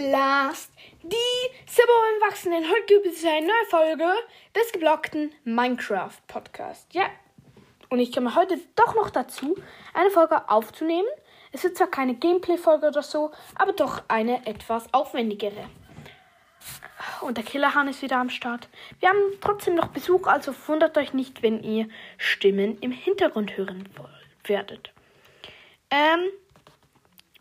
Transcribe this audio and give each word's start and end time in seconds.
Last. 0.00 0.72
Die 1.02 1.14
Serbo 1.66 1.92
Erwachsenen. 2.22 2.64
Heute 2.64 3.02
gibt 3.02 3.06
es 3.14 3.22
eine 3.22 3.46
neue 3.46 3.66
Folge 3.68 4.06
des 4.56 4.72
geblockten 4.72 5.30
Minecraft 5.44 6.16
Podcast. 6.26 6.94
Ja. 6.94 7.10
Und 7.90 7.98
ich 7.98 8.10
komme 8.10 8.34
heute 8.34 8.58
doch 8.76 8.94
noch 8.94 9.10
dazu, 9.10 9.58
eine 9.92 10.10
Folge 10.10 10.48
aufzunehmen. 10.48 11.08
Es 11.52 11.66
ist 11.66 11.76
zwar 11.76 11.88
keine 11.88 12.14
Gameplay-Folge 12.14 12.86
oder 12.86 13.02
so, 13.02 13.30
aber 13.56 13.74
doch 13.74 14.02
eine 14.08 14.46
etwas 14.46 14.86
aufwendigere. 14.94 15.68
Und 17.20 17.36
der 17.36 17.44
Killerhahn 17.44 17.88
ist 17.88 18.00
wieder 18.00 18.16
am 18.16 18.30
Start. 18.30 18.70
Wir 19.00 19.10
haben 19.10 19.38
trotzdem 19.42 19.74
noch 19.74 19.88
Besuch, 19.88 20.26
also 20.26 20.54
wundert 20.66 20.96
euch 20.96 21.12
nicht, 21.12 21.42
wenn 21.42 21.62
ihr 21.62 21.90
Stimmen 22.16 22.78
im 22.80 22.92
Hintergrund 22.92 23.54
hören 23.58 23.86
werdet. 24.44 24.92
Ähm, 25.90 26.20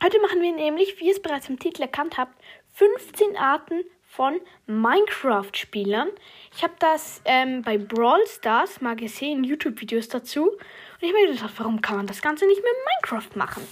heute 0.04 0.20
machen 0.21 0.41
wir 0.41 0.54
nämlich, 0.54 1.00
wie 1.00 1.07
ihr 1.07 1.13
es 1.13 1.21
bereits 1.21 1.50
im 1.50 1.59
Titel 1.59 1.82
erkannt 1.82 2.18
habt, 2.18 2.34
15 2.73 3.38
Arten 3.38 3.84
von 4.04 4.39
Minecraft-Spielern. 4.65 6.10
Ich 6.56 6.64
habe 6.64 6.73
das 6.79 7.21
ähm, 7.25 7.61
bei 7.61 7.78
Brawl 7.78 8.25
Stars 8.28 8.82
mal 8.82 8.96
gesehen, 8.96 9.43
YouTube-Videos 9.43 10.07
dazu. 10.07 10.50
Und 10.50 10.57
ich 11.01 11.09
habe 11.09 11.21
mir 11.21 11.33
gedacht, 11.33 11.54
warum 11.57 11.82
kann 11.82 11.97
man 11.97 12.07
das 12.07 12.21
Ganze 12.21 12.47
nicht 12.47 12.61
mit 12.61 12.71
Minecraft 12.86 13.36
machen? 13.36 13.68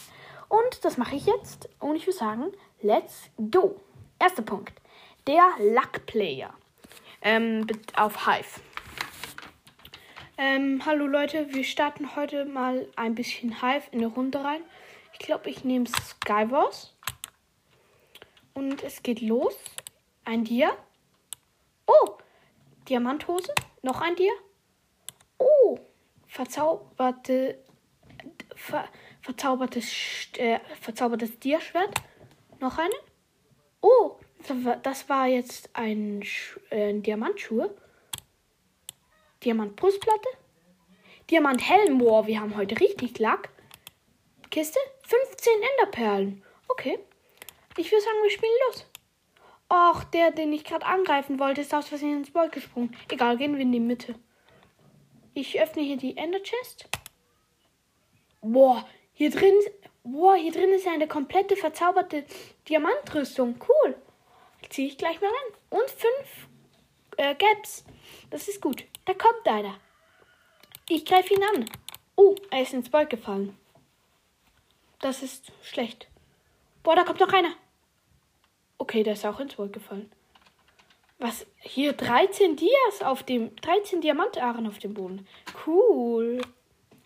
Und 0.49 0.85
das 0.85 0.97
mache 0.97 1.15
ich 1.15 1.25
jetzt. 1.25 1.69
Und 1.79 1.95
ich 1.95 2.05
würde 2.05 2.17
sagen, 2.17 2.51
let's 2.81 3.29
go. 3.51 3.81
Erster 4.19 4.43
Punkt. 4.43 4.73
Der 5.25 5.43
Luck 5.59 6.05
Player. 6.05 6.53
Ähm, 7.21 7.65
auf 7.95 8.27
Hive. 8.27 8.61
Ähm, 10.37 10.83
hallo 10.85 11.07
Leute, 11.07 11.51
wir 11.51 11.63
starten 11.63 12.15
heute 12.15 12.45
mal 12.45 12.87
ein 12.95 13.15
bisschen 13.15 13.61
Hive 13.61 13.87
in 13.91 13.99
eine 13.99 14.07
Runde 14.07 14.43
rein. 14.43 14.61
Ich 15.13 15.19
glaube, 15.19 15.49
ich 15.49 15.63
nehme 15.63 15.87
Skywars. 15.87 16.95
Und 18.53 18.83
es 18.83 19.03
geht 19.03 19.21
los. 19.21 19.55
Ein 20.25 20.43
Dia. 20.43 20.75
Oh, 21.85 22.17
Diamanthose. 22.89 23.53
Noch 23.81 24.01
ein 24.01 24.15
Dia. 24.15 24.31
Oh, 25.37 25.77
verzauberte, 26.27 27.63
ver, 28.55 28.87
verzaubertes, 29.21 29.91
äh, 30.37 30.59
verzaubertes 30.81 31.39
Dia-Schwert. 31.39 32.01
Noch 32.59 32.77
einen. 32.77 32.93
Oh, 33.81 34.17
das 34.83 35.09
war 35.09 35.27
jetzt 35.27 35.69
ein, 35.73 36.23
äh, 36.69 36.93
Diamantschuhe. 36.99 37.75
Diamant-Brustplatte. 39.43 40.29
Diamant-Helm. 41.29 42.01
Wow, 42.01 42.25
wir 42.25 42.39
haben 42.39 42.55
heute 42.55 42.79
richtig 42.79 43.19
Lack. 43.19 43.49
Kiste. 44.49 44.79
15 45.03 45.53
Enderperlen. 45.77 46.43
Okay. 46.67 46.99
Ich 47.77 47.91
würde 47.91 48.03
sagen, 48.03 48.23
wir 48.23 48.31
spielen 48.31 48.51
los. 48.67 48.85
Och, 49.69 50.03
der, 50.05 50.31
den 50.31 50.53
ich 50.53 50.63
gerade 50.63 50.85
angreifen 50.85 51.39
wollte, 51.39 51.61
ist 51.61 51.73
aus 51.73 51.89
Versehen 51.89 52.17
ins 52.17 52.31
Boot 52.31 52.51
gesprungen. 52.51 52.95
Egal, 53.09 53.37
gehen 53.37 53.53
wir 53.53 53.61
in 53.61 53.71
die 53.71 53.79
Mitte. 53.79 54.15
Ich 55.33 55.59
öffne 55.61 55.83
hier 55.83 55.97
die 55.97 56.17
Ender 56.17 56.41
Chest. 56.41 56.87
Boah, 58.41 58.87
hier 59.13 59.29
drin, 59.29 59.53
boah, 60.03 60.35
hier 60.35 60.51
drin 60.51 60.71
ist 60.71 60.87
eine 60.87 61.07
komplette 61.07 61.55
verzauberte 61.55 62.25
Diamantrüstung. 62.67 63.55
Cool. 63.67 63.95
Ziehe 64.69 64.87
ich 64.87 64.97
gleich 64.97 65.21
mal 65.21 65.27
an. 65.27 65.79
Und 65.79 65.89
fünf 65.89 66.47
äh, 67.17 67.35
Gaps. 67.35 67.85
Das 68.29 68.47
ist 68.47 68.61
gut. 68.61 68.83
Da 69.05 69.13
kommt 69.13 69.47
einer. 69.47 69.79
Ich 70.89 71.05
greife 71.05 71.33
ihn 71.33 71.43
an. 71.43 71.69
Oh, 72.15 72.35
er 72.49 72.61
ist 72.61 72.73
ins 72.73 72.89
Beut 72.89 73.09
gefallen. 73.09 73.57
Das 74.99 75.21
ist 75.21 75.51
schlecht. 75.61 76.07
Boah, 76.83 76.95
da 76.95 77.03
kommt 77.03 77.19
noch 77.19 77.33
einer. 77.33 77.53
Okay, 78.77 79.03
der 79.03 79.13
ist 79.13 79.25
auch 79.25 79.39
ins 79.39 79.55
Beut 79.55 79.73
gefallen. 79.73 80.11
Was? 81.19 81.45
Hier 81.57 81.93
13 81.93 82.55
Dias 82.55 83.01
auf 83.01 83.23
dem. 83.23 83.55
13 83.57 84.01
Diamantaren 84.01 84.67
auf 84.67 84.77
dem 84.77 84.93
Boden. 84.93 85.27
Cool. 85.65 86.41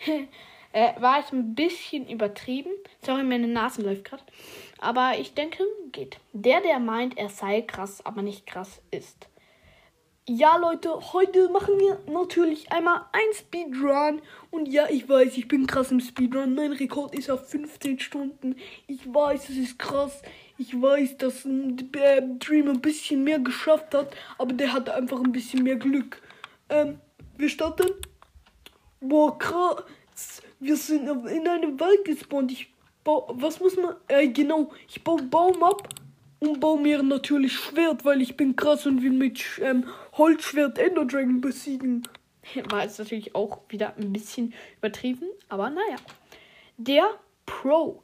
äh, 0.74 1.02
war 1.02 1.19
jetzt 1.19 1.31
ein 1.31 1.56
bisschen 1.56 2.09
übertrieben. 2.09 2.72
Sorry, 3.02 3.24
meine 3.24 3.47
Nase 3.47 3.81
läuft 3.81 4.06
gerade. 4.06 4.23
Aber 4.79 5.18
ich 5.18 5.34
denke, 5.34 5.63
geht. 5.91 6.19
Der, 6.34 6.62
der 6.62 6.79
meint, 6.79 7.18
er 7.18 7.29
sei 7.29 7.62
krass, 7.62 8.06
aber 8.06 8.22
nicht 8.22 8.46
krass 8.46 8.81
ist. 8.91 9.28
Ja, 10.30 10.56
Leute, 10.56 10.92
heute 11.14 11.50
machen 11.50 11.80
wir 11.80 11.98
natürlich 12.08 12.72
einmal 12.72 13.06
ein 13.12 13.34
Speedrun. 13.34 14.22
Und 14.52 14.68
ja, 14.68 14.88
ich 14.88 15.09
weiß, 15.09 15.36
ich 15.36 15.48
bin 15.48 15.66
krass 15.66 15.92
im 15.92 16.00
Speedrun. 16.00 16.54
Mein 16.54 16.74
Rekord 16.74 17.16
ist 17.16 17.32
auf 17.32 17.50
15 17.50 18.00
Stunden. 18.00 18.56
Ich 18.86 19.12
weiß, 19.12 19.50
es 19.50 19.58
ist 19.58 19.80
krass. 19.80 20.22
Ich 20.59 20.80
weiß, 20.80 21.18
dass 21.18 21.44
äh, 21.44 22.22
Dream 22.38 22.70
ein 22.70 22.82
bisschen 22.82 23.24
mehr 23.24 23.40
geschafft 23.40 23.96
hat. 23.96 24.16
Aber 24.38 24.54
der 24.54 24.74
hatte 24.74 24.94
einfach 24.94 25.20
ein 25.20 25.32
bisschen 25.32 25.64
mehr 25.64 25.78
Glück. 25.78 26.22
Ähm, 26.70 27.00
wir 27.40 27.50
starten. 27.50 27.90
Boah, 29.00 29.40
krass. 29.40 30.44
Wir 30.59 30.78
sind 30.78 31.09
in 31.32 31.48
einem 31.48 31.80
Wald 31.80 32.06
gespawnt. 32.06 32.52
Ich 32.52 32.72
baue. 33.03 33.26
Was 33.42 33.59
muss 33.59 33.76
man. 33.76 33.96
Äh, 34.08 34.28
genau. 34.28 34.72
Ich 34.88 35.03
baue 35.03 35.24
Baum 35.24 35.64
ab 35.64 35.90
und 36.41 36.59
baue 36.59 36.81
mir 36.81 37.03
natürlich 37.03 37.53
Schwert, 37.53 38.03
weil 38.03 38.22
ich 38.22 38.35
bin 38.35 38.56
krass 38.56 38.88
und 38.88 39.03
will 39.03 39.12
mit 39.12 39.44
ähm, 39.62 39.88
Holzschwert 40.13 40.79
Ender 40.79 41.06
Dragon 41.06 41.40
besiegen. 41.40 42.07
War 42.69 42.84
jetzt 42.84 42.97
natürlich 42.97 43.35
auch 43.35 43.62
wieder 43.69 43.96
ein 43.96 44.12
bisschen 44.12 44.53
übertrieben, 44.78 45.29
aber 45.50 45.69
naja. 45.69 45.97
Der 46.78 47.12
Pro. 47.46 48.02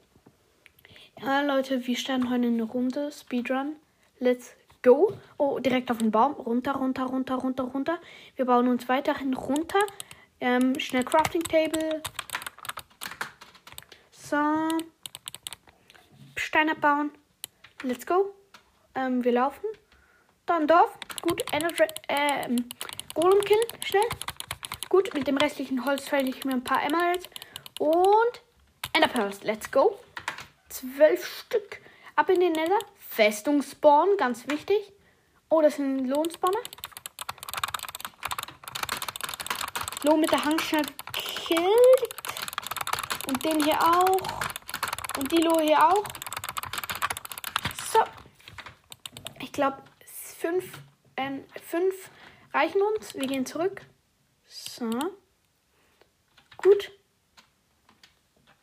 Ja, 1.20 1.42
Leute, 1.42 1.88
wir 1.88 1.98
starten 1.98 2.30
heute 2.30 2.46
eine 2.46 2.62
Runde 2.62 3.12
Speedrun. 3.12 3.76
Let's 4.20 4.56
go. 4.84 5.14
Oh, 5.38 5.58
direkt 5.58 5.90
auf 5.90 5.98
den 5.98 6.12
Baum. 6.12 6.34
Runter, 6.34 6.74
runter, 6.74 7.06
runter, 7.06 7.36
runter, 7.36 7.64
runter. 7.64 8.00
Wir 8.36 8.46
bauen 8.46 8.68
uns 8.68 8.88
weiterhin 8.88 9.34
runter. 9.34 9.80
Ähm, 10.40 10.80
schnell 10.80 11.04
Crafting 11.04 11.42
Table. 11.42 12.04
So. 14.12 14.38
Stein 16.36 16.70
abbauen. 16.70 17.10
Let's 17.84 18.08
go. 18.08 18.34
Ähm, 18.96 19.24
wir 19.24 19.34
laufen. 19.34 19.66
Dann 20.48 20.68
Dorf. 20.68 20.98
Gut. 21.22 21.44
Energy, 21.52 21.84
ähm, 22.10 22.68
Golem 23.14 23.44
killen. 23.46 23.66
Schnell. 23.86 24.10
Gut. 24.90 25.14
Mit 25.14 25.28
dem 25.28 25.38
restlichen 25.38 25.86
Holz 25.86 26.08
fälle 26.08 26.28
ich 26.28 26.44
mir 26.44 26.54
ein 26.54 26.64
paar 26.64 26.82
Emeralds. 26.82 27.30
Und 27.80 28.42
Ender 28.94 29.08
Pearls. 29.08 29.44
Let's 29.44 29.70
go. 29.72 30.00
Zwölf 30.70 31.24
Stück. 31.24 31.82
Ab 32.16 32.30
in 32.30 32.40
den 32.40 32.54
Nether. 32.54 32.80
Festung 32.98 33.62
spawnen. 33.62 34.18
Ganz 34.18 34.48
wichtig. 34.48 34.92
Oh, 35.50 35.62
das 35.62 35.76
sind 35.76 36.08
Lohnspawner. 36.08 36.60
Lohn 40.04 40.20
mit 40.20 40.32
der 40.32 40.44
Hangschnur 40.44 40.82
killt. 41.14 42.18
Und 43.28 43.46
den 43.46 43.64
hier 43.64 43.80
auch. 43.80 44.18
Und 45.20 45.32
die 45.32 45.44
Lo 45.44 45.60
hier 45.60 45.86
auch. 45.86 46.04
Glaube, 49.58 49.78
fünf, 50.06 50.82
äh, 51.16 51.40
fünf 51.62 52.12
reichen 52.54 52.82
uns. 52.82 53.16
Wir 53.16 53.28
gehen 53.28 53.46
zurück. 53.46 53.82
So. 54.46 54.90
Gut. 56.58 56.92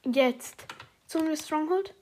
Jetzt 0.05 0.67
zum 1.07 1.35
Stronghold. 1.37 1.95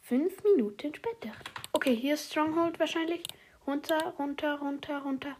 Fünf 0.00 0.42
Minuten 0.44 0.94
später. 0.94 1.32
Okay, 1.72 1.94
hier 1.94 2.14
ist 2.14 2.30
Stronghold 2.30 2.78
wahrscheinlich. 2.78 3.22
Runter, 3.66 4.14
runter, 4.18 4.54
runter, 4.60 4.98
runter. 5.00 5.36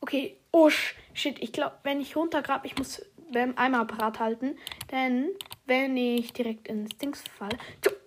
Okay. 0.00 0.38
Oh, 0.52 0.70
shit. 1.12 1.38
Ich 1.40 1.52
glaube, 1.52 1.76
wenn 1.84 2.00
ich 2.00 2.16
runtergrab, 2.16 2.64
ich 2.64 2.76
muss 2.76 3.04
beim 3.32 3.56
Eimerapparat 3.56 4.18
halten. 4.18 4.58
Denn 4.90 5.30
wenn 5.66 5.96
ich 5.96 6.32
direkt 6.32 6.66
ins 6.66 6.96
Dings 6.96 7.22
falle. 7.36 7.58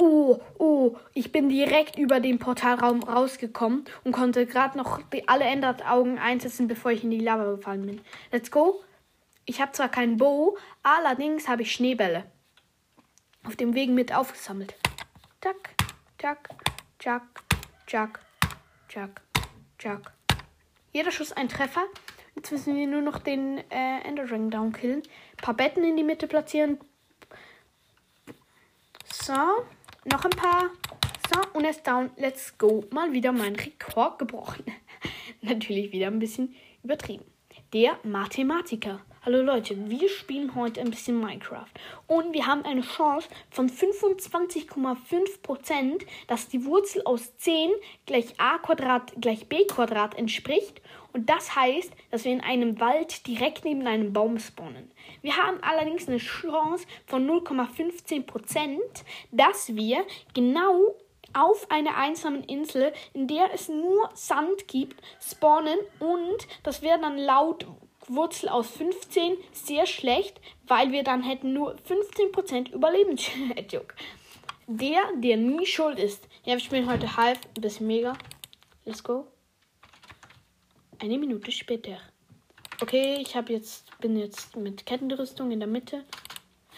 Oh, 0.06 0.42
oh, 0.58 0.98
ich 1.14 1.32
bin 1.32 1.48
direkt 1.48 1.98
über 1.98 2.20
den 2.20 2.38
Portalraum 2.38 3.04
rausgekommen 3.04 3.86
und 4.04 4.12
konnte 4.12 4.46
gerade 4.46 4.78
noch 4.78 5.00
alle 5.28 5.46
Enderaugen 5.46 6.20
einsetzen, 6.20 6.68
bevor 6.68 6.92
ich 6.92 7.06
in 7.06 7.10
die 7.10 7.22
Lava 7.22 7.56
gefallen 7.56 7.86
bin. 7.86 8.02
Let's 8.30 8.52
go. 8.52 8.84
Ich 9.46 9.62
habe 9.62 9.72
zwar 9.72 9.88
keinen 9.88 10.18
Bow, 10.18 10.58
allerdings 10.84 11.48
habe 11.48 11.62
ich 11.62 11.72
Schneebälle 11.72 12.26
auf 13.46 13.56
dem 13.56 13.76
Weg 13.76 13.92
mit 13.92 14.14
aufgesammelt. 14.14 14.76
Tack, 15.40 15.70
tack, 16.18 16.50
jack, 17.00 17.24
jack, 17.88 18.20
jack, 18.90 19.22
jack. 19.80 20.12
Jeder 20.92 21.12
Schuss 21.12 21.32
ein 21.32 21.48
Treffer. 21.48 21.86
Jetzt 22.36 22.52
müssen 22.52 22.76
wir 22.76 22.88
nur 22.88 23.02
noch 23.02 23.20
den 23.20 23.60
äh, 23.72 24.02
Ender 24.04 24.30
Ring 24.30 24.50
down 24.50 24.74
killen. 24.74 25.02
Ein 25.02 25.44
paar 25.44 25.54
Betten 25.54 25.86
in 25.86 25.96
die 25.96 26.04
Mitte 26.04 26.28
platzieren. 26.28 26.78
So, 29.14 29.34
noch 30.06 30.26
ein 30.26 30.32
paar. 30.32 30.70
So, 31.32 31.40
und 31.54 31.64
er 31.64 31.72
ist 31.72 31.86
down. 31.88 32.12
Let's 32.18 32.58
go. 32.58 32.86
Mal 32.92 33.14
wieder 33.14 33.32
mein 33.32 33.56
Rekord 33.56 34.20
gebrochen. 34.20 34.66
Natürlich 35.42 35.92
wieder 35.92 36.08
ein 36.08 36.20
bisschen 36.20 36.56
übertrieben. 36.84 37.26
Der 37.74 37.98
Mathematiker. 38.04 39.00
Hallo 39.26 39.42
Leute, 39.42 39.90
wir 39.90 40.10
spielen 40.10 40.54
heute 40.54 40.82
ein 40.82 40.90
bisschen 40.90 41.18
Minecraft 41.18 41.70
und 42.08 42.34
wir 42.34 42.46
haben 42.46 42.66
eine 42.66 42.82
Chance 42.82 43.30
von 43.50 43.70
25,5%, 43.70 46.06
dass 46.28 46.50
die 46.50 46.66
Wurzel 46.66 47.04
aus 47.06 47.38
10 47.38 47.72
gleich 48.06 48.38
a 48.38 48.58
Quadrat 48.58 49.14
gleich 49.22 49.48
b 49.48 49.64
Quadrat 49.64 50.18
entspricht 50.18 50.82
und 51.14 51.30
das 51.30 51.56
heißt, 51.56 51.94
dass 52.12 52.26
wir 52.26 52.34
in 52.34 52.42
einem 52.42 52.82
Wald 52.82 53.26
direkt 53.26 53.64
neben 53.64 53.88
einem 53.88 54.12
Baum 54.12 54.40
spawnen. 54.40 54.92
Wir 55.22 55.38
haben 55.38 55.60
allerdings 55.62 56.10
eine 56.10 56.18
Chance 56.18 56.86
von 57.06 57.26
0,15%, 57.26 58.78
dass 59.32 59.74
wir 59.74 60.06
genau 60.34 60.98
auf 61.34 61.72
einer 61.72 61.96
einsamen 61.96 62.44
Insel, 62.44 62.92
in 63.14 63.30
der 63.30 63.54
es 63.54 63.70
nur 63.70 64.10
Sand 64.16 64.68
gibt, 64.68 65.02
spawnen 65.22 65.80
und 66.02 66.46
das 66.64 66.82
wäre 66.82 67.00
dann 67.00 67.18
laut 67.18 67.66
Wurzel 68.08 68.50
aus 68.50 68.70
15 68.72 69.38
sehr 69.52 69.86
schlecht, 69.86 70.40
weil 70.68 70.92
wir 70.92 71.04
dann 71.04 71.24
hätten 71.24 71.54
nur 71.54 71.76
15% 71.76 72.72
Überlebensjoke. 72.72 73.96
Der, 74.68 75.02
der 75.16 75.38
nie 75.38 75.66
schuld 75.66 76.00
ist. 76.00 76.28
Ja, 76.46 76.54
wir 76.54 76.60
spielen 76.60 76.90
heute 76.90 77.18
halb 77.18 77.40
bis 77.56 77.80
mega. 77.80 78.14
Let's 78.86 79.04
go. 79.04 79.28
Eine 81.00 81.18
Minute 81.18 81.52
später. 81.52 81.98
Okay, 82.82 83.18
ich 83.22 83.36
habe 83.36 83.54
jetzt 83.54 83.84
bin 84.00 84.18
jetzt 84.18 84.58
mit 84.58 84.86
Kettenrüstung 84.86 85.52
in 85.52 85.60
der 85.60 85.68
Mitte. 85.68 86.04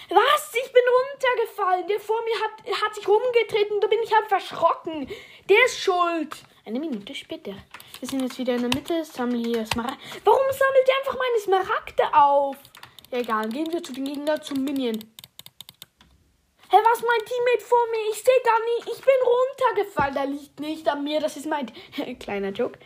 Was? 0.10 0.54
Ich 0.54 0.72
bin 0.72 0.84
runtergefallen. 0.98 1.88
Der 1.88 2.00
vor 2.00 2.22
mir 2.24 2.36
hat, 2.44 2.82
hat 2.82 2.96
sich 2.96 3.08
rumgetreten. 3.08 3.80
Da 3.82 3.88
bin 3.88 4.00
ich 4.04 4.14
halt 4.14 4.28
verschrocken. 4.28 5.08
Der 5.50 5.66
ist 5.66 5.80
schuld. 5.80 6.36
Eine 6.66 6.80
Minute 6.80 7.16
später. 7.16 7.56
Wir 8.00 8.08
sind 8.08 8.22
jetzt 8.22 8.38
wieder 8.38 8.56
in 8.56 8.62
der 8.62 8.74
Mitte. 8.74 9.06
Sammle 9.06 9.38
hier 9.38 9.66
Smaragd. 9.66 9.98
Warum 10.24 10.42
sammelt 10.52 10.88
ihr 10.88 10.94
einfach 11.00 11.18
meine 11.18 11.40
Smaragde 11.40 12.14
auf? 12.14 12.58
Ja, 13.12 13.20
egal. 13.20 13.50
Gehen 13.50 13.72
wir 13.72 13.82
zu 13.82 13.94
den 13.94 14.06
Gegnern 14.06 14.42
zum 14.42 14.64
Minion. 14.64 14.98
Hä, 16.70 16.78
was 16.84 17.02
mein 17.02 17.26
Teammate 17.26 17.64
vor 17.64 17.86
mir? 17.92 18.12
Ich 18.12 18.22
sehe 18.24 18.42
gar 18.44 18.60
nicht. 18.60 18.98
Ich 18.98 19.06
bin 19.06 19.14
runtergefallen. 19.24 20.16
Da 20.16 20.24
liegt 20.24 20.60
nicht 20.60 20.88
an 20.90 21.04
mir. 21.04 21.22
Das 21.22 21.38
ist 21.38 21.48
mein 21.48 21.72
kleiner 22.20 22.50
Joke. 22.50 22.80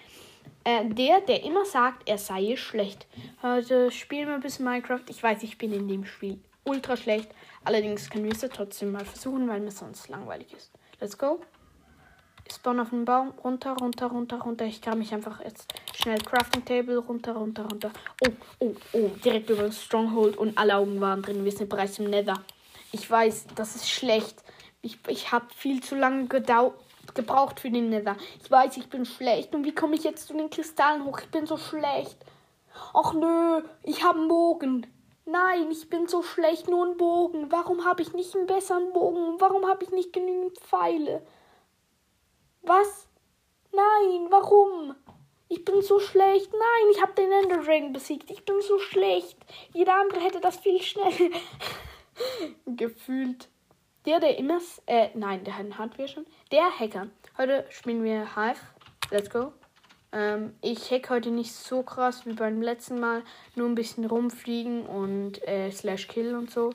Äh, 0.64 0.86
der, 0.90 1.22
der 1.22 1.44
immer 1.44 1.66
sagt, 1.66 2.08
er 2.08 2.18
sei 2.18 2.56
schlecht. 2.56 3.08
Heute 3.42 3.92
spielen 3.92 4.28
wir 4.28 4.36
ein 4.36 4.42
bisschen 4.42 4.66
Minecraft. 4.66 5.04
Ich 5.10 5.24
weiß, 5.24 5.42
ich 5.44 5.58
bin 5.58 5.74
in 5.74 5.88
dem 5.88 6.06
Spiel 6.06 6.40
ultra 6.66 6.96
schlecht. 6.96 7.32
Allerdings 7.64 8.10
können 8.10 8.26
wir 8.26 8.34
es 8.34 8.42
ja 8.42 8.50
trotzdem 8.50 8.92
mal 8.92 9.06
versuchen, 9.06 9.48
weil 9.48 9.60
mir 9.60 9.72
sonst 9.72 10.08
langweilig 10.10 10.54
ist. 10.54 10.72
Let's 11.00 11.18
go. 11.18 11.40
Spawn 12.54 12.80
auf 12.80 12.90
den 12.90 13.06
Baum. 13.06 13.34
Runter, 13.44 13.76
runter, 13.80 14.08
runter, 14.08 14.42
runter. 14.42 14.66
Ich 14.66 14.82
kann 14.82 15.00
mich 15.00 15.14
einfach 15.14 15.42
jetzt 15.44 15.74
schnell 15.94 16.20
Crafting 16.20 16.66
Table 16.66 16.98
runter, 16.98 17.34
runter, 17.34 17.64
runter. 17.64 17.92
Oh, 18.26 18.32
oh, 18.60 18.76
oh. 18.94 19.10
Direkt 19.24 19.50
über 19.50 19.64
das 19.64 19.84
Stronghold 19.84 20.38
und 20.38 20.58
alle 20.58 20.76
Augen 20.76 21.00
waren 21.02 21.22
drin. 21.22 21.44
Wir 21.46 21.52
sind 21.52 21.70
bereits 21.70 22.00
im 22.00 22.10
Nether. 22.10 22.42
Ich 22.92 23.10
weiß, 23.10 23.48
das 23.56 23.76
ist 23.76 23.90
schlecht. 23.90 24.44
Ich, 24.82 24.98
ich 25.08 25.32
habe 25.32 25.46
viel 25.56 25.82
zu 25.84 25.96
lange 25.96 26.28
gebraucht 26.28 27.60
für 27.60 27.70
den 27.70 27.90
Nether. 27.90 28.16
Ich 28.42 28.50
weiß, 28.50 28.78
ich 28.78 28.90
bin 28.90 29.06
schlecht. 29.06 29.54
Und 29.54 29.66
wie 29.66 29.76
komme 29.76 29.96
ich 29.96 30.04
jetzt 30.04 30.28
zu 30.28 30.34
den 30.34 30.50
Kristallen 30.50 31.06
hoch? 31.06 31.20
Ich 31.20 31.30
bin 31.30 31.46
so 31.46 31.58
schlecht. 31.58 32.18
Ach 32.94 33.14
nö, 33.14 33.62
ich 33.84 34.04
habe 34.04 34.20
einen 34.20 34.28
Bogen. 34.28 34.88
Nein, 35.26 35.70
ich 35.70 35.90
bin 35.90 36.08
so 36.08 36.24
schlecht, 36.24 36.68
nur 36.68 36.88
ein 36.88 36.98
Bogen. 36.98 37.52
Warum 37.52 37.86
habe 37.86 38.02
ich 38.02 38.14
nicht 38.14 38.36
einen 38.36 38.48
besseren 38.48 38.92
Bogen? 38.94 39.40
Warum 39.40 39.68
habe 39.68 39.84
ich 39.84 39.92
nicht 39.92 40.12
genügend 40.12 40.58
Pfeile? 40.58 41.22
Was? 42.62 43.08
Nein, 43.72 44.28
warum? 44.30 44.96
Ich 45.48 45.66
bin 45.66 45.82
so 45.82 46.00
schlecht. 46.00 46.52
Nein, 46.52 46.92
ich 46.92 47.02
habe 47.02 47.14
den 47.14 47.32
Ender 47.32 47.64
Dragon 47.64 47.92
besiegt. 47.92 48.30
Ich 48.30 48.46
bin 48.46 48.62
so 48.62 48.78
schlecht. 48.80 49.38
Jeder 49.74 49.96
andere 49.96 50.20
hätte 50.20 50.40
das 50.40 50.58
viel 50.58 50.82
schneller 50.82 51.12
gefühlt. 52.66 53.50
Der, 54.06 54.20
der 54.20 54.38
immer. 54.38 54.60
Äh, 54.86 55.10
nein, 55.16 55.44
der 55.44 55.58
hatten 55.58 55.98
wir 55.98 56.08
schon. 56.08 56.26
Der 56.52 56.70
Hacker. 56.80 57.08
Heute 57.38 57.66
spielen 57.70 58.04
wir 58.04 58.36
Hive. 58.36 58.62
Let's 59.10 59.30
go. 59.30 59.54
Ähm, 60.12 60.56
ich 60.62 60.92
hack 60.92 61.10
heute 61.10 61.32
nicht 61.32 61.54
so 61.54 61.84
krass 61.84 62.26
wie 62.26 62.34
beim 62.34 62.62
letzten 62.62 63.00
Mal. 63.00 63.24
Nur 63.56 63.68
ein 63.68 63.76
bisschen 63.76 64.06
rumfliegen 64.06 64.86
und 64.86 65.42
äh, 65.48 65.72
Slash 65.72 66.08
Kill 66.08 66.36
und 66.36 66.52
so. 66.52 66.72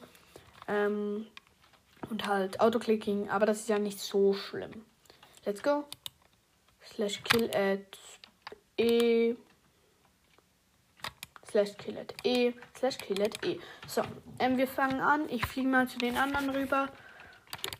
Ähm, 0.66 1.26
und 2.10 2.26
halt 2.26 2.60
Autoclicking. 2.60 3.30
Aber 3.30 3.46
das 3.46 3.60
ist 3.60 3.68
ja 3.68 3.78
nicht 3.78 4.00
so 4.00 4.34
schlimm. 4.34 4.84
Let's 5.46 5.62
go. 5.62 5.84
Slash 6.94 7.22
kill 7.22 7.50
at 7.54 7.98
E. 8.78 9.34
Slash 11.50 11.76
kill 11.76 11.98
at 11.98 12.14
E. 12.24 12.52
Slash 12.78 12.96
kill 12.96 13.22
at 13.22 13.44
E. 13.44 13.58
So, 13.86 14.02
ähm, 14.38 14.56
wir 14.56 14.66
fangen 14.66 15.00
an. 15.00 15.28
Ich 15.28 15.44
fliege 15.44 15.68
mal 15.68 15.86
zu 15.86 15.98
den 15.98 16.16
anderen 16.16 16.48
rüber. 16.48 16.88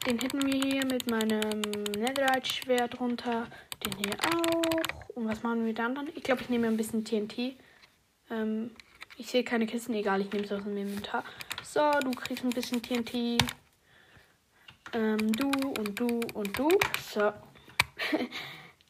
Den 0.06 0.18
hitten 0.18 0.44
wir 0.44 0.62
hier 0.62 0.84
mit 0.84 1.10
meinem 1.10 1.62
Netherite-Schwert 1.96 3.00
runter. 3.00 3.46
Den 3.84 3.96
hier 3.96 4.14
auch. 4.26 5.16
Und 5.16 5.26
was 5.26 5.42
machen 5.42 5.60
wir 5.60 5.68
mit 5.68 5.78
den 5.78 5.86
anderen? 5.86 6.08
Ich 6.14 6.22
glaube, 6.22 6.42
ich 6.42 6.50
nehme 6.50 6.66
ein 6.66 6.76
bisschen 6.76 7.02
TNT. 7.02 7.56
Ähm, 8.30 8.72
ich 9.16 9.30
sehe 9.30 9.42
keine 9.42 9.64
Kisten. 9.66 9.94
Egal, 9.94 10.20
ich 10.20 10.30
nehme 10.30 10.44
es 10.44 10.52
aus 10.52 10.64
dem 10.64 10.76
Inventar. 10.76 11.24
So, 11.62 11.90
du 12.02 12.10
kriegst 12.10 12.44
ein 12.44 12.50
bisschen 12.50 12.82
TNT. 12.82 13.42
Ähm, 14.92 15.32
du 15.32 15.50
und 15.50 15.98
du 15.98 16.20
und 16.34 16.58
du. 16.58 16.68
So. 17.10 17.32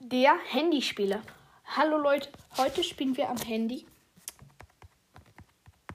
Der 0.01 0.37
Handyspieler. 0.51 1.23
Hallo 1.65 1.99
Leute, 1.99 2.29
heute 2.57 2.85
spielen 2.85 3.17
wir 3.17 3.29
am 3.29 3.39
Handy. 3.39 3.87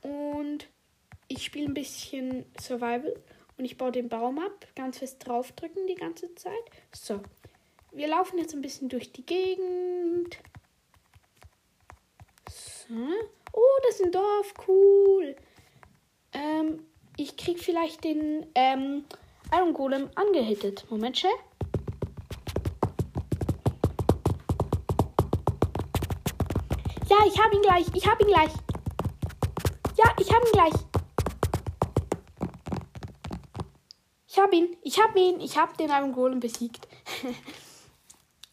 Und 0.02 0.68
ich 1.28 1.44
spiele 1.44 1.68
ein 1.68 1.74
bisschen 1.74 2.46
Survival. 2.60 3.16
Und 3.58 3.66
ich 3.66 3.78
baue 3.78 3.92
den 3.92 4.10
Baum 4.10 4.40
ab. 4.40 4.68
Ganz 4.76 5.00
fest 5.00 5.28
draufdrücken 5.28 5.86
die 5.88 5.96
ganze 5.96 6.34
Zeit. 6.36 6.54
So. 6.94 7.22
Wir 7.92 8.08
laufen 8.08 8.38
jetzt 8.38 8.54
ein 8.54 8.62
bisschen 8.62 8.88
durch 8.88 9.12
die 9.12 9.26
Gegend. 9.26 10.38
So. 12.50 12.96
Oh, 13.52 13.80
das 13.84 13.96
ist 13.96 14.06
ein 14.06 14.12
Dorf. 14.12 14.54
Cool. 14.68 15.36
Ähm, 16.34 16.86
ich 17.18 17.36
krieg 17.36 17.60
vielleicht 17.60 18.04
den 18.04 18.46
ähm, 18.56 19.04
Iron 19.52 19.74
Golem 19.74 20.10
angehittet. 20.16 20.86
Moment, 20.90 21.18
schnell. 21.18 21.34
Ich 27.30 27.40
hab 27.40 27.54
ihn 27.54 27.62
gleich. 27.62 27.86
Ich 27.94 28.08
hab 28.08 28.20
ihn 28.20 28.28
gleich. 28.28 28.52
Ja, 29.98 30.06
ich 30.20 30.32
hab 30.32 30.46
ihn 30.46 30.52
gleich. 30.52 30.74
Ich 34.28 34.40
hab 34.40 34.54
ihn. 34.54 34.78
Ich 34.82 35.00
hab 35.00 35.16
ihn. 35.16 35.40
Ich 35.40 35.58
hab 35.58 35.78
den 35.78 35.90
Iron 35.90 36.12
Golem 36.12 36.40
besiegt. 36.40 36.88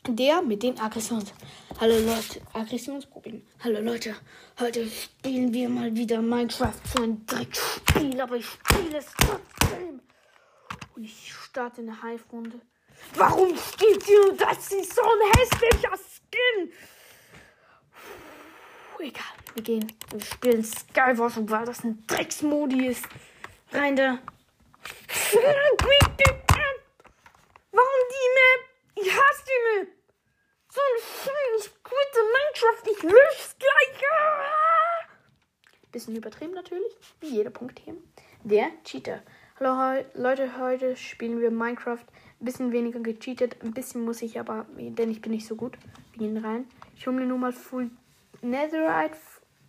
Der 0.08 0.42
mit 0.42 0.62
den 0.62 0.78
Aggressions. 0.78 1.32
Hallo 1.80 1.94
Leute, 1.98 2.40
Aggressionsproblem. 2.52 3.42
Hallo 3.62 3.80
Leute, 3.80 4.14
heute 4.60 4.88
spielen 4.88 5.52
wir 5.52 5.68
mal 5.68 5.94
wieder 5.94 6.22
Minecraft 6.22 6.80
für 6.84 7.02
ein 7.02 7.26
Dreckspiel, 7.26 8.20
aber 8.20 8.36
ich 8.36 8.46
spiele 8.46 8.98
es 8.98 9.06
trotzdem. 9.18 10.00
Und 10.94 11.04
ich 11.04 11.34
starte 11.34 11.82
eine 11.82 12.02
Hive-Runde. 12.02 12.60
Warum 13.14 13.54
steht 13.56 14.04
hier, 14.04 14.32
das 14.38 14.72
ist 14.72 14.94
so 14.94 15.02
ein 15.02 15.32
hässlicher 15.36 15.98
Skin? 15.98 16.72
Egal. 19.00 19.24
Wir 19.54 19.62
gehen. 19.62 19.92
Wir 20.10 20.20
spielen 20.20 20.64
Skywars, 20.64 21.34
weil 21.48 21.66
das 21.66 21.84
ein 21.84 22.04
Drecksmodi 22.06 22.86
ist. 22.86 23.04
Rein 23.72 23.96
da. 23.96 24.18
Warum 27.72 28.00
die 28.12 28.28
Map? 28.36 28.60
Ich 28.94 29.10
hasse 29.12 29.44
die 29.46 29.80
Map. 29.80 29.88
So 30.70 30.80
ein 30.80 30.98
Scheiß. 31.00 31.70
Gute 31.82 32.20
Minecraft. 32.34 32.84
Ich 32.90 33.02
lösche 33.02 33.56
gleich. 33.58 34.02
Ah! 34.12 35.08
Bisschen 35.90 36.16
übertrieben 36.16 36.54
natürlich. 36.54 36.92
Wie 37.20 37.28
jeder 37.28 37.50
Punkt 37.50 37.78
hier. 37.78 37.96
Der 38.44 38.70
Cheater. 38.84 39.22
Hallo 39.58 40.04
Leute, 40.14 40.58
heute 40.58 40.96
spielen 40.96 41.40
wir 41.40 41.50
Minecraft. 41.50 42.04
Ein 42.40 42.44
bisschen 42.44 42.72
weniger 42.72 43.00
gecheatet. 43.00 43.62
Ein 43.62 43.72
bisschen 43.72 44.04
muss 44.04 44.20
ich 44.20 44.38
aber, 44.38 44.66
denn 44.76 45.10
ich 45.10 45.22
bin 45.22 45.32
nicht 45.32 45.46
so 45.46 45.56
gut. 45.56 45.78
Wir 46.12 46.28
gehen 46.28 46.44
rein. 46.44 46.68
Ich 46.94 47.06
hole 47.06 47.16
mir 47.16 47.24
nur 47.24 47.38
mal 47.38 47.52
Full 47.52 47.90
Netherite, 48.42 49.16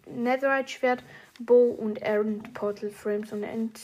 Netherite 0.05 0.69
Schwert, 0.69 1.03
Bow 1.39 1.71
und 1.71 2.01
End 2.01 2.53
Portal 2.53 2.89
Frames 2.89 3.31
und 3.31 3.43
End, 3.43 3.79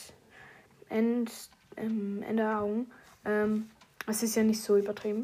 End, 0.89 1.31
ähm, 1.77 2.23
Enderaugen. 2.23 2.91
Ähm, 3.25 3.69
das 4.05 4.23
ist 4.23 4.35
ja 4.35 4.43
nicht 4.43 4.61
so 4.61 4.77
übertrieben. 4.77 5.21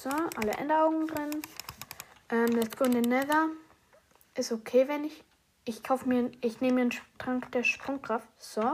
So, 0.00 0.10
alle 0.36 0.52
Enderaugen 0.52 1.06
drin. 1.06 1.30
Ähm, 2.30 2.46
let's 2.46 2.76
go 2.76 2.84
in 2.84 2.92
den 2.92 3.02
Nether. 3.02 3.48
Ist 4.34 4.52
okay, 4.52 4.88
wenn 4.88 5.04
ich. 5.04 5.24
Ich 5.64 5.82
kaufe 5.82 6.08
mir. 6.08 6.30
Ich 6.40 6.60
nehme 6.60 6.76
mir 6.76 6.80
einen 6.82 6.94
Trank 7.18 7.52
der 7.52 7.64
Sprungkraft. 7.64 8.28
So. 8.38 8.72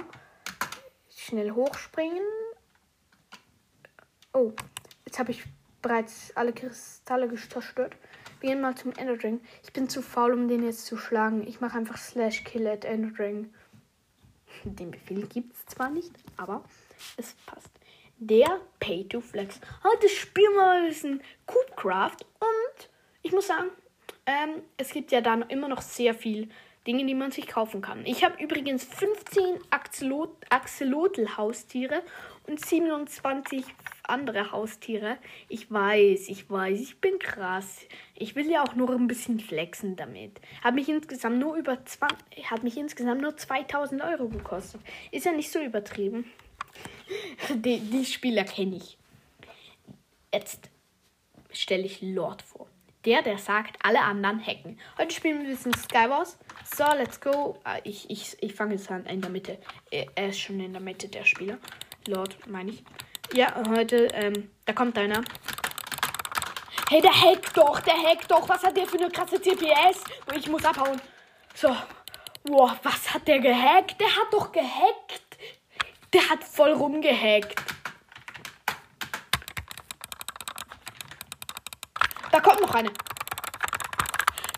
Schnell 1.11 1.50
hochspringen. 1.50 2.23
Oh. 4.33 4.53
Jetzt 5.05 5.19
habe 5.19 5.33
ich 5.33 5.45
bereits 5.83 6.31
alle 6.37 6.53
Kristalle 6.53 7.35
zerstört. 7.35 7.97
Wir 8.40 8.50
gehen 8.50 8.61
mal 8.61 8.75
zum 8.75 8.93
Ender 8.93 9.16
Dragon. 9.16 9.40
Ich 9.62 9.73
bin 9.73 9.88
zu 9.88 10.02
faul, 10.02 10.33
um 10.33 10.49
den 10.49 10.62
jetzt 10.62 10.87
zu 10.87 10.97
schlagen. 10.97 11.47
Ich 11.47 11.61
mache 11.61 11.78
einfach 11.78 11.97
Slash 11.97 12.45
Kill 12.45 12.66
at 12.66 12.85
Ender 12.85 13.11
Dragon. 13.16 13.52
Den 14.64 14.90
Befehl 14.90 15.26
gibt 15.26 15.55
es 15.55 15.66
zwar 15.66 15.90
nicht, 15.90 16.12
aber 16.37 16.64
es 17.16 17.35
passt. 17.47 17.71
Der 18.19 18.61
Pay 18.81 19.05
to 19.09 19.21
Flex. 19.21 19.61
Heute 19.83 20.09
spielen 20.09 20.52
wir 20.52 20.61
mal 20.61 20.83
ein 20.83 20.88
bisschen 20.88 21.23
Coopcraft 21.47 22.25
und 22.40 22.88
ich 23.23 23.33
muss 23.33 23.47
sagen, 23.47 23.69
ähm, 24.26 24.62
es 24.76 24.90
gibt 24.90 25.12
ja 25.12 25.21
dann 25.21 25.43
immer 25.43 25.69
noch 25.69 25.83
sehr 25.83 26.14
viel 26.14 26.49
Dinge, 26.87 27.05
die 27.05 27.14
man 27.14 27.31
sich 27.31 27.47
kaufen 27.47 27.81
kann. 27.83 28.07
Ich 28.07 28.25
habe 28.25 28.43
übrigens 28.43 28.85
15 28.85 29.59
Axolot 29.71 30.31
Axolotl-Haustiere 30.50 32.02
und 32.47 32.65
27 32.65 33.65
andere 34.05 34.53
Haustiere. 34.53 35.19
Ich 35.49 35.71
weiß, 35.71 36.29
ich 36.29 36.49
weiß, 36.49 36.81
ich 36.81 37.00
bin 37.00 37.19
krass. 37.19 37.81
Ich 38.15 38.35
will 38.37 38.50
ja 38.50 38.62
auch 38.62 38.75
nur 38.75 38.91
ein 38.91 39.07
bisschen 39.07 39.41
flexen 39.41 39.97
damit. 39.97 40.41
Hat 40.62 40.75
mich 40.75 40.88
insgesamt 40.88 41.38
nur 41.38 41.57
über 41.57 41.85
20, 41.85 42.50
hat 42.50 42.62
mich 42.62 42.76
insgesamt 42.76 43.21
nur 43.21 43.37
2000 43.37 44.03
Euro 44.03 44.29
gekostet. 44.29 44.81
Ist 45.11 45.26
ja 45.26 45.33
nicht 45.33 45.50
so 45.50 45.61
übertrieben. 45.61 46.31
die, 47.55 47.81
die 47.81 48.05
Spieler 48.05 48.45
kenne 48.45 48.76
ich. 48.76 48.99
Jetzt 50.33 50.71
stelle 51.53 51.85
ich 51.85 52.03
Lord 52.03 52.43
vor. 52.43 52.69
Der, 53.05 53.23
der 53.23 53.38
sagt, 53.38 53.76
alle 53.85 54.00
anderen 54.00 54.45
hacken. 54.45 54.81
Heute 54.99 55.15
spielen 55.15 55.38
wir 55.38 55.45
ein 55.47 55.50
bisschen 55.53 55.75
Skywars. 55.75 56.38
So, 56.65 56.85
let's 56.97 57.21
go. 57.21 57.57
Ah, 57.62 57.79
ich, 57.85 58.11
ich, 58.11 58.37
ich 58.41 58.53
fange 58.53 58.75
jetzt 58.75 58.91
an 58.91 59.07
in 59.07 59.21
der 59.21 59.31
Mitte. 59.31 59.59
Er 59.93 60.29
ist 60.29 60.41
schon 60.41 60.59
in 60.59 60.73
der 60.73 60.83
Mitte, 60.83 61.09
der 61.09 61.25
Spieler. 61.25 61.59
Lord, 62.07 62.37
meine 62.47 62.71
ich. 62.71 62.85
Ja, 63.33 63.53
heute, 63.69 64.07
ähm, 64.15 64.51
da 64.65 64.73
kommt 64.73 64.97
einer. 64.97 65.23
Hey, 66.89 67.01
der 67.01 67.11
hackt 67.11 67.57
doch, 67.57 67.81
der 67.81 67.95
hackt 67.95 68.31
doch. 68.31 68.49
Was 68.49 68.63
hat 68.63 68.77
der 68.77 68.87
für 68.87 68.99
eine 68.99 69.11
krasse 69.11 69.41
TPS? 69.41 70.05
Ich 70.35 70.49
muss 70.49 70.65
abhauen. 70.65 71.01
So. 71.55 71.75
Boah, 72.45 72.79
was 72.85 73.13
hat 73.13 73.27
der 73.27 73.41
gehackt? 73.41 74.01
Der 74.01 74.07
hat 74.07 74.33
doch 74.33 74.53
gehackt. 74.53 75.39
Der 76.13 76.29
hat 76.29 76.45
voll 76.45 76.73
rumgehackt. 76.73 77.61
Da 82.31 82.41
kommt 82.41 82.61
noch 82.61 82.75
eine. 82.75 82.93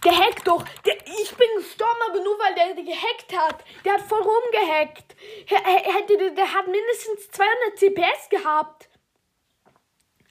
Der 0.09 0.19
hackt 0.19 0.49
doch. 0.49 0.65
Der, 0.87 0.97
ich 1.07 1.35
bin 1.37 1.49
gestorben, 1.59 2.01
aber 2.09 2.21
nur 2.21 2.39
weil 2.39 2.55
der 2.55 2.83
gehackt 2.83 3.37
hat. 3.37 3.63
Der 3.85 3.93
hat 3.93 4.01
voll 4.01 4.23
rumgehackt. 4.23 5.15
Er, 5.51 5.63
er, 5.63 6.07
der, 6.07 6.31
der 6.31 6.55
hat 6.55 6.67
mindestens 6.67 7.29
200 7.31 7.79
CPS 7.79 8.29
gehabt. 8.31 8.89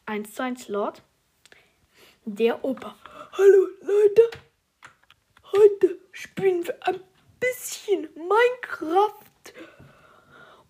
1 0.07 0.33
zu 0.33 0.41
1 0.41 0.67
Lord. 0.69 1.03
Der 2.25 2.65
Opa. 2.65 2.95
Hallo 3.33 3.67
Leute. 3.81 4.31
Heute 5.55 5.99
spielen 6.11 6.65
wir 6.65 6.75
ein 6.87 6.99
bisschen 7.39 8.09
Minecraft. 8.15 9.53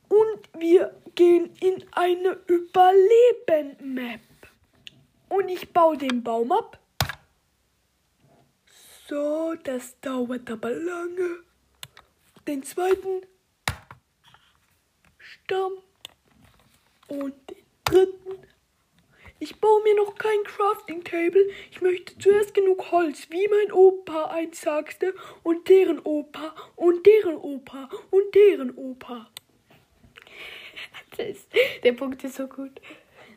Und 0.09 0.49
wir 0.59 1.01
gehen 1.15 1.55
in 1.61 1.85
eine 1.93 2.39
Überleben-Map. 2.47 4.19
Und 5.29 5.47
ich 5.47 5.71
baue 5.71 5.97
den 5.97 6.23
Baum 6.23 6.51
ab. 6.51 6.77
So, 9.07 9.55
das 9.63 9.97
dauert 10.01 10.51
aber 10.51 10.71
lange. 10.71 11.43
Den 12.45 12.61
zweiten 12.63 13.21
Stamm 15.17 15.73
und 17.07 17.33
den 17.49 17.65
dritten. 17.85 18.45
Ich 19.39 19.61
baue 19.61 19.81
mir 19.83 19.95
noch 19.95 20.15
kein 20.15 20.43
Crafting 20.43 21.05
Table. 21.05 21.49
Ich 21.71 21.79
möchte 21.79 22.17
zuerst 22.17 22.53
genug 22.53 22.91
Holz, 22.91 23.29
wie 23.29 23.47
mein 23.47 23.71
Opa 23.71 24.25
eins 24.25 24.59
sagte, 24.59 25.13
und 25.43 25.69
deren 25.69 25.99
Opa 25.99 26.53
und 26.75 27.05
deren 27.05 27.37
Opa 27.37 27.89
und 28.11 28.35
deren 28.35 28.75
Opa. 28.75 29.31
Ist, 31.17 31.47
der 31.83 31.93
Punkt 31.93 32.23
ist 32.25 32.35
so 32.35 32.47
gut. 32.47 32.81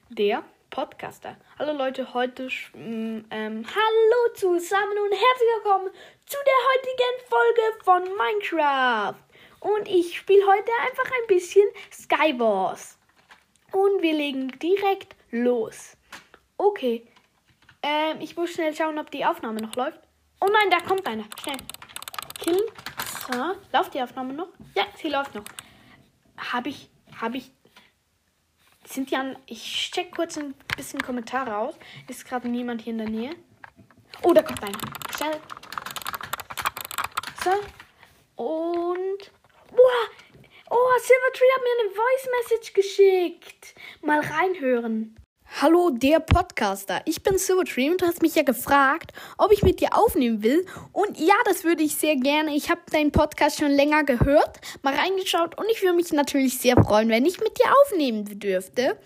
Der 0.08 0.44
Podcaster. 0.70 1.36
Hallo 1.58 1.72
Leute, 1.72 2.14
heute 2.14 2.44
mm, 2.44 3.24
ähm, 3.30 3.64
hallo 3.66 4.34
zusammen 4.34 4.98
und 4.98 5.12
herzlich 5.12 5.48
willkommen 5.56 5.90
zu 6.24 6.36
der 6.46 6.54
heutigen 6.70 7.28
Folge 7.28 7.84
von 7.84 8.02
Minecraft. 8.16 9.16
Und 9.58 9.88
ich 9.88 10.16
spiele 10.16 10.46
heute 10.46 10.70
einfach 10.86 11.04
ein 11.04 11.26
bisschen 11.26 11.68
Skywars. 11.92 12.96
Und 13.72 14.00
wir 14.00 14.14
legen 14.14 14.48
direkt 14.60 15.16
los. 15.32 15.96
Okay. 16.56 17.06
Ähm, 17.82 18.20
ich 18.20 18.36
muss 18.36 18.52
schnell 18.52 18.74
schauen, 18.74 18.98
ob 18.98 19.10
die 19.10 19.24
Aufnahme 19.24 19.60
noch 19.60 19.74
läuft. 19.74 19.98
Oh 20.40 20.48
nein, 20.52 20.70
da 20.70 20.78
kommt 20.86 21.06
einer. 21.06 21.24
Schnell. 21.42 21.56
Killen. 22.38 22.62
So. 23.26 23.56
Läuft 23.76 23.94
die 23.94 24.02
Aufnahme 24.02 24.34
noch? 24.34 24.48
Ja, 24.76 24.84
sie 24.96 25.08
läuft 25.08 25.34
noch. 25.34 25.44
Habe 26.36 26.68
ich, 26.68 26.88
habe 27.20 27.38
ich 27.38 27.52
sind 28.92 29.10
ja. 29.10 29.34
Ich 29.46 29.90
check 29.92 30.14
kurz 30.14 30.36
ein 30.36 30.54
bisschen 30.76 31.00
Kommentare 31.00 31.56
aus. 31.56 31.74
Ist 32.08 32.26
gerade 32.26 32.48
niemand 32.48 32.82
hier 32.82 32.92
in 32.92 32.98
der 32.98 33.08
Nähe. 33.08 33.36
Oh, 34.22 34.32
da 34.32 34.42
kommt 34.42 34.62
einer. 34.62 34.78
Schnell. 35.16 35.40
So. 37.44 37.50
Und. 38.42 39.30
Boah. 39.70 40.06
Oh, 40.70 40.98
Silvertree 40.98 41.52
hat 41.54 41.62
mir 41.62 41.80
eine 41.80 41.90
Voice 41.90 42.28
Message 42.38 42.72
geschickt. 42.72 43.74
Mal 44.02 44.20
reinhören. 44.20 45.16
Hallo, 45.58 45.90
der 45.90 46.20
Podcaster. 46.20 47.02
Ich 47.04 47.22
bin 47.22 47.36
Silvertree 47.36 47.90
und 47.90 48.00
du 48.00 48.06
hast 48.06 48.22
mich 48.22 48.34
ja 48.34 48.44
gefragt, 48.44 49.12
ob 49.36 49.52
ich 49.52 49.62
mit 49.62 49.80
dir 49.80 49.90
aufnehmen 49.92 50.42
will. 50.42 50.64
Und 50.92 51.18
ja, 51.18 51.34
das 51.44 51.64
würde 51.64 51.82
ich 51.82 51.96
sehr 51.96 52.16
gerne. 52.16 52.54
Ich 52.54 52.70
habe 52.70 52.80
deinen 52.90 53.10
Podcast 53.10 53.58
schon 53.58 53.72
länger 53.72 54.04
gehört, 54.04 54.60
mal 54.82 54.94
reingeschaut 54.94 55.58
und 55.58 55.66
ich 55.70 55.82
würde 55.82 55.96
mich 55.96 56.12
natürlich 56.12 56.58
sehr 56.58 56.76
freuen, 56.76 57.10
wenn 57.10 57.26
ich 57.26 57.40
mit 57.40 57.58
dir 57.58 57.66
aufnehmen 57.82 58.38
dürfte. 58.38 58.96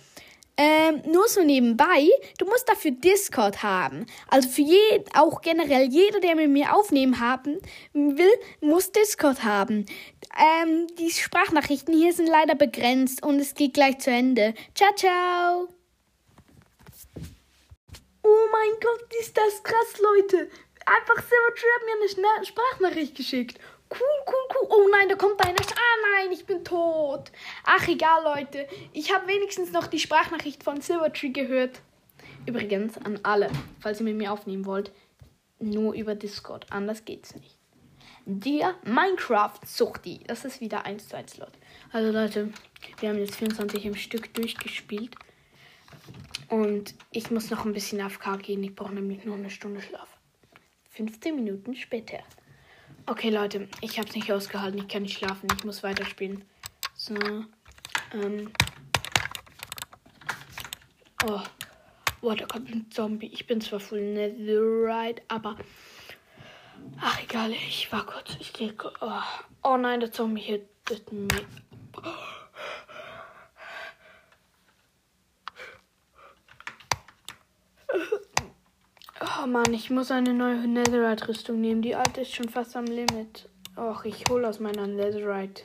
Ähm, 0.57 1.03
nur 1.11 1.27
so 1.27 1.43
nebenbei, 1.43 2.09
du 2.39 2.45
musst 2.45 2.69
dafür 2.69 2.93
Discord 2.93 3.65
haben. 3.65 4.07
Also 4.29 4.49
für 4.49 4.63
jeden, 4.63 5.05
auch 5.15 5.41
generell 5.41 5.89
jeder, 5.89 6.21
der 6.21 6.37
mit 6.37 6.51
mir 6.51 6.77
aufnehmen 6.77 7.19
haben 7.19 7.59
will, 7.95 8.33
muss 8.61 8.93
Discord 8.93 9.43
haben. 9.43 9.87
Ähm, 10.39 10.87
die 11.01 11.11
Sprachnachrichten 11.11 11.95
hier 11.95 12.13
sind 12.13 12.29
leider 12.29 12.55
begrenzt 12.55 13.25
und 13.25 13.41
es 13.41 13.55
geht 13.55 13.75
gleich 13.75 13.99
zu 13.99 14.11
Ende. 14.11 14.55
Ciao, 14.75 14.95
ciao! 14.95 15.84
Oh 18.25 18.47
mein 18.51 18.81
Gott, 18.81 19.05
ist 19.21 19.37
das 19.37 19.63
krass, 19.63 20.01
Leute. 20.01 20.49
Einfach 20.87 21.23
Silvertree 21.23 21.67
hat 21.77 21.85
mir 21.85 22.33
eine 22.37 22.47
Sprachnachricht 22.47 23.15
geschickt. 23.15 23.59
Cool, 23.91 23.99
cool, 24.27 24.57
cool. 24.57 24.69
Oh 24.71 24.89
nein, 24.91 25.11
da 25.11 25.15
kommt 25.15 25.41
einer. 25.45 25.61
Ah 25.61 25.97
nein, 26.17 26.33
ich 26.33 26.47
bin 26.47 26.65
tot. 26.65 27.31
Ach 27.65 27.87
egal, 27.87 28.25
Leute. 28.25 28.67
Ich 28.95 29.15
habe 29.15 29.29
wenigstens 29.29 29.73
noch 29.73 29.89
die 29.89 29.99
Sprachnachricht 29.99 30.65
von 30.65 30.81
Silvertree 30.81 31.29
gehört. 31.29 31.83
Übrigens 32.47 32.97
an 32.97 33.21
alle, 33.23 33.51
falls 33.81 34.01
ihr 34.01 34.05
mit 34.05 34.17
mir 34.17 34.33
aufnehmen 34.33 34.65
wollt, 34.65 34.91
nur 35.59 35.93
über 35.95 36.15
Discord. 36.15 36.67
Anders 36.71 37.05
geht's 37.05 37.35
nicht. 37.35 37.59
Der 38.25 38.75
Minecraft-Suchti. 38.85 40.21
Das 40.27 40.47
ist 40.47 40.63
wieder 40.63 40.87
1 40.87 41.09
zu 41.09 41.17
1 41.17 41.33
Slot. 41.33 41.53
Also 41.93 42.11
Leute, 42.11 42.55
wir 43.01 43.11
haben 43.11 43.19
jetzt 43.19 43.37
24 43.37 43.85
im 43.85 43.97
Stück 43.97 44.33
durchgespielt. 44.33 45.15
Und 46.49 46.95
ich 47.11 47.31
muss 47.31 47.51
noch 47.51 47.65
ein 47.65 47.73
bisschen 47.73 48.01
AFK 48.01 48.39
gehen. 48.43 48.63
Ich 48.63 48.75
brauche 48.75 48.95
nämlich 48.95 49.25
nur 49.25 49.37
eine 49.37 49.51
Stunde 49.51 49.81
Schlaf. 49.81 50.09
15 50.91 51.35
Minuten 51.35 51.75
später. 51.75 52.19
Okay, 53.07 53.31
Leute, 53.31 53.69
ich 53.81 53.99
habe 53.99 54.09
es 54.09 54.15
nicht 54.15 54.33
ausgehalten. 54.33 54.79
Ich 54.79 54.89
kann 54.89 55.03
nicht 55.03 55.19
schlafen. 55.19 55.49
Ich 55.57 55.65
muss 55.65 55.83
weiterspielen. 55.83 56.45
So. 56.95 57.15
Ähm. 58.13 58.51
Oh. 61.27 61.41
Boah, 62.21 62.37
da 62.37 62.47
kommt 62.47 62.71
ein 62.71 62.91
Zombie. 62.91 63.27
Ich 63.27 63.47
bin 63.47 63.61
zwar 63.61 63.81
full 63.81 64.01
Netherite, 64.01 65.23
aber. 65.29 65.57
Ach, 67.01 67.23
egal. 67.23 67.53
Ich 67.53 67.93
war 67.93 68.07
kurz. 68.07 68.37
Ich 68.41 68.53
gehe. 68.53 68.75
Oh. 69.01 69.21
oh 69.63 69.77
nein, 69.77 70.01
der 70.01 70.13
Zombie 70.13 70.41
hier. 70.41 70.61
Oh. 70.91 72.24
Oh 79.45 79.47
Mann, 79.47 79.75
ich 79.75 79.91
muss 79.91 80.11
eine 80.11 80.33
neue 80.33 80.67
Netherite-Rüstung 80.67 81.61
nehmen. 81.61 81.83
Die 81.83 81.95
alte 81.95 82.23
ist 82.23 82.35
schon 82.35 82.49
fast 82.49 82.75
am 82.77 82.87
Limit. 82.87 83.47
Och, 83.77 84.07
ich 84.07 84.25
hole 84.31 84.49
aus 84.49 84.59
meiner 84.59 84.87
Netherite. 84.87 85.63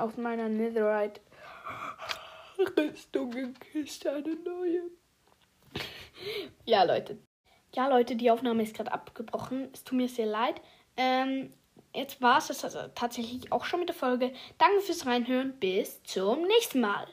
Auf 0.00 0.16
meiner 0.16 0.48
Netherite. 0.48 1.20
Rüstungskiste 2.58 4.12
eine 4.12 4.36
neue. 4.36 4.80
ja, 6.64 6.84
Leute. 6.84 7.18
Ja, 7.74 7.86
Leute, 7.86 8.16
die 8.16 8.30
Aufnahme 8.30 8.62
ist 8.62 8.74
gerade 8.74 8.92
abgebrochen. 8.92 9.68
Es 9.74 9.84
tut 9.84 9.98
mir 9.98 10.08
sehr 10.08 10.24
leid. 10.24 10.62
Ähm, 10.96 11.52
jetzt 11.94 12.22
war 12.22 12.38
es 12.38 12.64
also 12.64 12.78
tatsächlich 12.94 13.52
auch 13.52 13.66
schon 13.66 13.80
mit 13.80 13.90
der 13.90 13.96
Folge. 13.96 14.32
Danke 14.56 14.80
fürs 14.80 15.04
Reinhören. 15.04 15.52
Bis 15.60 16.02
zum 16.04 16.46
nächsten 16.46 16.80
Mal. 16.80 17.06